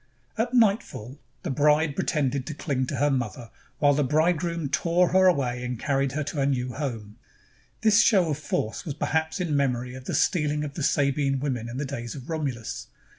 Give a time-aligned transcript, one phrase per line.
[0.35, 5.27] At nightfall the bride pretended to cling to her mother, while the bridegroom tore her
[5.27, 7.17] away and carried her to her new home.
[7.81, 11.69] This show of force was perhaps in memory of the stealing of the Sabine women
[11.69, 12.87] in the days of Romulus.